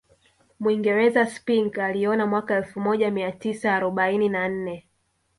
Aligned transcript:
Mwingereza 0.59 1.25
Spink 1.25 1.77
aliona 1.79 2.25
mwaka 2.25 2.55
elfu 2.55 2.79
moja 2.79 3.11
mia 3.11 3.31
tisa 3.31 3.75
arobaini 3.75 4.29
na 4.29 4.47
nne 4.49 4.87